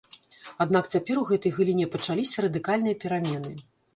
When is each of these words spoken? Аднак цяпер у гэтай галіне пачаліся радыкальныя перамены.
Аднак 0.63 0.87
цяпер 0.95 1.19
у 1.23 1.25
гэтай 1.31 1.51
галіне 1.59 1.85
пачаліся 1.97 2.45
радыкальныя 2.47 2.99
перамены. 3.07 3.55